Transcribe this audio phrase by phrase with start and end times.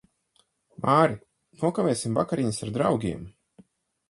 [0.85, 1.17] Māri,
[1.65, 3.23] nokavēsim vakariņas ar draugiem.